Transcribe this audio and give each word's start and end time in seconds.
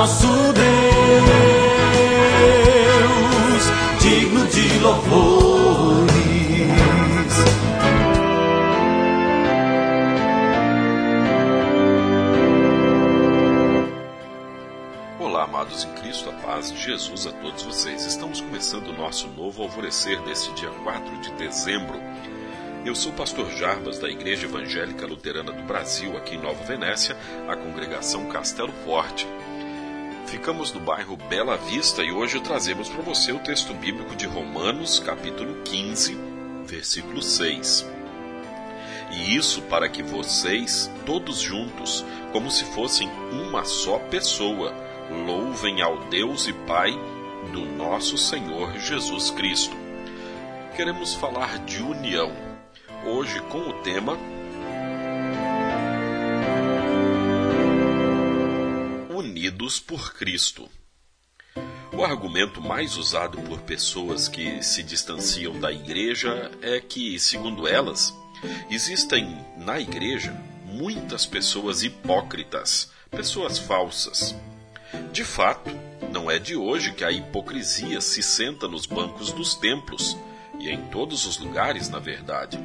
nosso 0.00 0.26
Deus, 0.26 0.64
digno 4.00 4.46
de 4.46 4.78
louvores. 4.78 6.10
Olá, 15.18 15.44
amados 15.44 15.84
em 15.84 15.92
Cristo, 15.92 16.30
a 16.30 16.32
paz 16.32 16.72
de 16.72 16.78
Jesus 16.82 17.26
a 17.26 17.32
todos 17.32 17.62
vocês. 17.62 18.06
Estamos 18.06 18.40
começando 18.40 18.88
o 18.88 18.96
nosso 18.96 19.28
novo 19.28 19.64
alvorecer 19.64 20.18
deste 20.22 20.50
dia 20.54 20.70
4 20.70 21.18
de 21.18 21.30
dezembro. 21.32 22.00
Eu 22.86 22.94
sou 22.94 23.12
o 23.12 23.14
pastor 23.14 23.50
Jarbas 23.50 23.98
da 23.98 24.08
Igreja 24.08 24.46
Evangélica 24.46 25.06
Luterana 25.06 25.52
do 25.52 25.62
Brasil, 25.64 26.16
aqui 26.16 26.36
em 26.36 26.40
Nova 26.40 26.64
Venécia, 26.64 27.14
a 27.46 27.54
congregação 27.54 28.24
Castelo 28.30 28.72
Forte. 28.86 29.28
Ficamos 30.30 30.72
no 30.72 30.78
bairro 30.78 31.16
Bela 31.16 31.56
Vista 31.56 32.04
e 32.04 32.12
hoje 32.12 32.38
trazemos 32.38 32.88
para 32.88 33.02
você 33.02 33.32
o 33.32 33.40
texto 33.40 33.74
bíblico 33.74 34.14
de 34.14 34.26
Romanos, 34.26 35.00
capítulo 35.00 35.60
15, 35.64 36.16
versículo 36.64 37.20
6. 37.20 37.84
E 39.10 39.34
isso 39.34 39.60
para 39.62 39.88
que 39.88 40.04
vocês, 40.04 40.88
todos 41.04 41.40
juntos, 41.40 42.04
como 42.32 42.48
se 42.48 42.64
fossem 42.66 43.10
uma 43.32 43.64
só 43.64 43.98
pessoa, 43.98 44.72
louvem 45.26 45.82
ao 45.82 45.98
Deus 46.04 46.46
e 46.46 46.52
Pai 46.52 46.92
do 47.52 47.66
nosso 47.66 48.16
Senhor 48.16 48.78
Jesus 48.78 49.32
Cristo. 49.32 49.76
Queremos 50.76 51.12
falar 51.12 51.58
de 51.64 51.82
união 51.82 52.30
hoje 53.04 53.40
com 53.50 53.58
o 53.58 53.82
tema 53.82 54.16
Por 59.86 60.12
Cristo. 60.14 60.68
O 61.92 62.04
argumento 62.04 62.60
mais 62.60 62.96
usado 62.98 63.40
por 63.42 63.62
pessoas 63.62 64.28
que 64.28 64.62
se 64.62 64.82
distanciam 64.82 65.58
da 65.58 65.72
igreja 65.72 66.50
é 66.60 66.78
que, 66.78 67.18
segundo 67.18 67.66
elas, 67.66 68.14
existem 68.70 69.42
na 69.56 69.80
igreja 69.80 70.32
muitas 70.66 71.24
pessoas 71.24 71.82
hipócritas, 71.82 72.92
pessoas 73.10 73.58
falsas. 73.58 74.36
De 75.10 75.24
fato, 75.24 75.70
não 76.12 76.30
é 76.30 76.38
de 76.38 76.54
hoje 76.54 76.92
que 76.92 77.02
a 77.02 77.10
hipocrisia 77.10 78.02
se 78.02 78.22
senta 78.22 78.68
nos 78.68 78.84
bancos 78.84 79.32
dos 79.32 79.54
templos 79.54 80.18
e 80.58 80.68
em 80.68 80.82
todos 80.88 81.24
os 81.24 81.38
lugares, 81.38 81.88
na 81.88 81.98
verdade. 81.98 82.58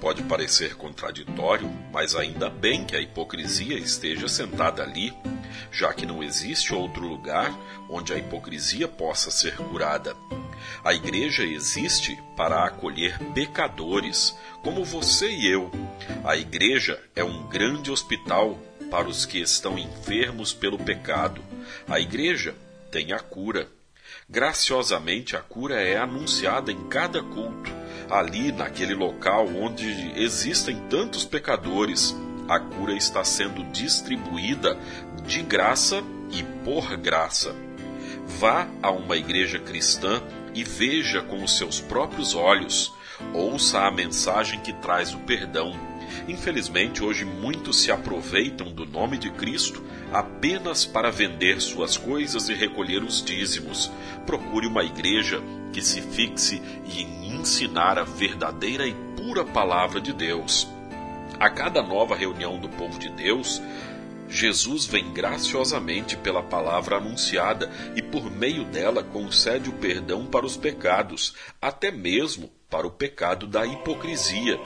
Pode 0.00 0.22
parecer 0.22 0.76
contraditório, 0.76 1.68
mas 1.92 2.14
ainda 2.14 2.48
bem 2.48 2.84
que 2.84 2.94
a 2.94 3.00
hipocrisia 3.00 3.76
esteja 3.76 4.28
sentada 4.28 4.82
ali, 4.82 5.12
já 5.72 5.92
que 5.92 6.06
não 6.06 6.22
existe 6.22 6.72
outro 6.72 7.06
lugar 7.06 7.52
onde 7.90 8.12
a 8.12 8.16
hipocrisia 8.16 8.86
possa 8.86 9.30
ser 9.30 9.56
curada. 9.56 10.14
A 10.84 10.94
igreja 10.94 11.42
existe 11.42 12.16
para 12.36 12.64
acolher 12.64 13.18
pecadores, 13.34 14.36
como 14.62 14.84
você 14.84 15.30
e 15.30 15.46
eu. 15.50 15.70
A 16.24 16.36
igreja 16.36 17.02
é 17.16 17.24
um 17.24 17.48
grande 17.48 17.90
hospital 17.90 18.58
para 18.90 19.08
os 19.08 19.26
que 19.26 19.38
estão 19.38 19.78
enfermos 19.78 20.52
pelo 20.52 20.78
pecado. 20.78 21.42
A 21.88 21.98
igreja 21.98 22.54
tem 22.90 23.12
a 23.12 23.18
cura. 23.18 23.68
Graciosamente, 24.28 25.36
a 25.36 25.40
cura 25.40 25.80
é 25.80 25.96
anunciada 25.96 26.70
em 26.70 26.88
cada 26.88 27.22
culto. 27.22 27.77
Ali, 28.10 28.52
naquele 28.52 28.94
local 28.94 29.46
onde 29.48 30.12
existem 30.16 30.76
tantos 30.88 31.24
pecadores, 31.24 32.16
a 32.48 32.58
cura 32.58 32.94
está 32.94 33.22
sendo 33.22 33.62
distribuída 33.64 34.78
de 35.26 35.42
graça 35.42 36.02
e 36.32 36.42
por 36.64 36.96
graça. 36.96 37.54
Vá 38.26 38.66
a 38.82 38.90
uma 38.90 39.16
igreja 39.16 39.58
cristã 39.58 40.22
e 40.54 40.64
veja 40.64 41.20
com 41.22 41.42
os 41.42 41.58
seus 41.58 41.80
próprios 41.80 42.34
olhos. 42.34 42.92
Ouça 43.34 43.80
a 43.80 43.90
mensagem 43.90 44.60
que 44.60 44.72
traz 44.72 45.12
o 45.12 45.18
perdão. 45.18 45.78
Infelizmente, 46.26 47.02
hoje 47.02 47.24
muitos 47.24 47.80
se 47.80 47.90
aproveitam 47.90 48.72
do 48.72 48.84
nome 48.84 49.18
de 49.18 49.30
Cristo 49.30 49.82
apenas 50.12 50.84
para 50.84 51.10
vender 51.10 51.60
suas 51.60 51.96
coisas 51.96 52.48
e 52.48 52.54
recolher 52.54 53.02
os 53.02 53.22
dízimos. 53.22 53.90
Procure 54.26 54.66
uma 54.66 54.84
igreja 54.84 55.42
que 55.72 55.82
se 55.82 56.00
fixe 56.00 56.62
em 56.86 57.34
ensinar 57.34 57.98
a 57.98 58.04
verdadeira 58.04 58.86
e 58.86 58.94
pura 59.16 59.44
palavra 59.44 60.00
de 60.00 60.12
Deus. 60.12 60.68
A 61.38 61.48
cada 61.48 61.82
nova 61.82 62.16
reunião 62.16 62.58
do 62.58 62.68
povo 62.68 62.98
de 62.98 63.08
Deus, 63.10 63.62
Jesus 64.28 64.84
vem 64.84 65.12
graciosamente 65.12 66.16
pela 66.16 66.42
palavra 66.42 66.96
anunciada 66.96 67.70
e 67.96 68.02
por 68.02 68.30
meio 68.30 68.64
dela 68.64 69.02
concede 69.02 69.70
o 69.70 69.74
perdão 69.74 70.26
para 70.26 70.44
os 70.44 70.56
pecados, 70.56 71.34
até 71.60 71.90
mesmo 71.90 72.50
para 72.70 72.86
o 72.86 72.90
pecado 72.90 73.46
da 73.46 73.64
hipocrisia. 73.64 74.60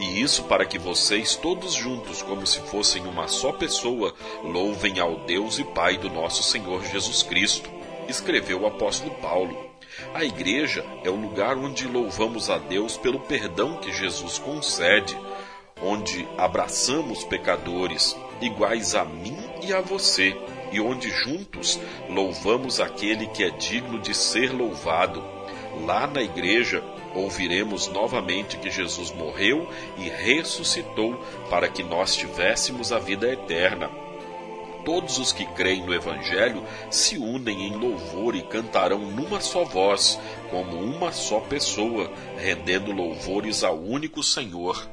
E 0.00 0.20
isso 0.20 0.44
para 0.44 0.66
que 0.66 0.78
vocês 0.78 1.36
todos 1.36 1.72
juntos, 1.72 2.20
como 2.20 2.44
se 2.46 2.58
fossem 2.60 3.06
uma 3.06 3.28
só 3.28 3.52
pessoa, 3.52 4.12
louvem 4.42 4.98
ao 4.98 5.18
Deus 5.20 5.58
e 5.58 5.64
Pai 5.64 5.96
do 5.96 6.10
nosso 6.10 6.42
Senhor 6.42 6.84
Jesus 6.84 7.22
Cristo. 7.22 7.70
Escreveu 8.08 8.62
o 8.62 8.66
apóstolo 8.66 9.14
Paulo. 9.22 9.70
A 10.12 10.24
igreja 10.24 10.84
é 11.04 11.10
o 11.10 11.14
lugar 11.14 11.56
onde 11.56 11.86
louvamos 11.86 12.50
a 12.50 12.58
Deus 12.58 12.96
pelo 12.96 13.20
perdão 13.20 13.78
que 13.78 13.92
Jesus 13.92 14.38
concede, 14.38 15.16
onde 15.80 16.26
abraçamos 16.36 17.22
pecadores 17.22 18.16
iguais 18.40 18.96
a 18.96 19.04
mim 19.04 19.38
e 19.62 19.72
a 19.72 19.80
você, 19.80 20.36
e 20.72 20.80
onde 20.80 21.08
juntos 21.08 21.78
louvamos 22.10 22.80
aquele 22.80 23.28
que 23.28 23.44
é 23.44 23.50
digno 23.50 24.00
de 24.00 24.12
ser 24.12 24.52
louvado. 24.52 25.22
Lá 25.82 26.06
na 26.06 26.22
igreja 26.22 26.82
ouviremos 27.14 27.88
novamente 27.88 28.56
que 28.56 28.70
Jesus 28.70 29.12
morreu 29.12 29.68
e 29.96 30.08
ressuscitou 30.08 31.14
para 31.50 31.68
que 31.68 31.82
nós 31.82 32.14
tivéssemos 32.14 32.92
a 32.92 32.98
vida 32.98 33.30
eterna. 33.32 33.90
Todos 34.84 35.18
os 35.18 35.32
que 35.32 35.46
creem 35.46 35.84
no 35.84 35.94
Evangelho 35.94 36.62
se 36.90 37.16
unem 37.16 37.68
em 37.68 37.74
louvor 37.74 38.34
e 38.34 38.42
cantarão 38.42 38.98
numa 38.98 39.40
só 39.40 39.64
voz, 39.64 40.20
como 40.50 40.76
uma 40.76 41.10
só 41.10 41.40
pessoa, 41.40 42.12
rendendo 42.36 42.92
louvores 42.92 43.64
ao 43.64 43.78
único 43.78 44.22
Senhor. 44.22 44.86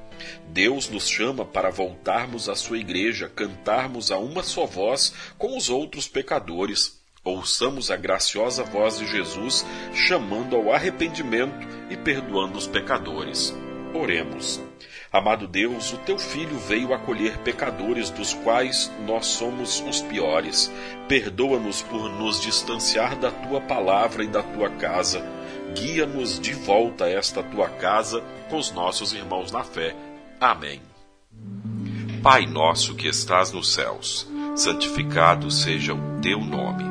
Deus 0.48 0.90
nos 0.90 1.10
chama 1.10 1.44
para 1.44 1.70
voltarmos 1.70 2.48
à 2.48 2.56
sua 2.56 2.78
igreja, 2.78 3.28
cantarmos 3.28 4.12
a 4.12 4.18
uma 4.18 4.44
só 4.44 4.66
voz 4.66 5.14
com 5.38 5.58
os 5.58 5.70
outros 5.70 6.08
pecadores. 6.08 7.01
Ouçamos 7.24 7.92
a 7.92 7.96
graciosa 7.96 8.64
voz 8.64 8.98
de 8.98 9.06
Jesus 9.06 9.64
chamando 9.94 10.56
ao 10.56 10.74
arrependimento 10.74 11.68
e 11.90 11.96
perdoando 11.96 12.58
os 12.58 12.66
pecadores. 12.66 13.56
Oremos. 13.94 14.60
Amado 15.12 15.48
Deus, 15.48 15.94
o 15.94 15.98
teu 15.98 16.18
filho 16.18 16.58
veio 16.58 16.94
acolher 16.94 17.38
pecadores 17.40 18.10
dos 18.10 18.34
quais 18.34 18.92
nós 19.06 19.28
somos 19.28 19.82
os 19.82 20.02
piores. 20.02 20.72
Perdoa-nos 21.08 21.82
por 21.84 22.10
nos 22.10 22.42
distanciar 22.42 23.16
da 23.20 23.30
tua 23.30 23.62
palavra 23.62 24.24
e 24.24 24.28
da 24.28 24.42
tua 24.42 24.70
casa. 24.70 25.22
Guia-nos 25.76 26.40
de 26.40 26.54
volta 26.54 27.06
a 27.06 27.10
esta 27.10 27.44
tua 27.44 27.70
casa 27.70 28.24
com 28.50 28.58
os 28.58 28.72
nossos 28.72 29.14
irmãos 29.14 29.52
na 29.52 29.64
fé. 29.64 29.96
Amém. 30.40 30.82
Pai 32.24 32.48
nosso 32.48 32.96
que 32.96 33.08
estás 33.08 33.52
nos 33.52 33.74
céus, 33.74 34.28
santificado 34.56 35.52
seja 35.52 35.94
o 35.94 36.22
teu 36.22 36.40
nome. 36.40 36.91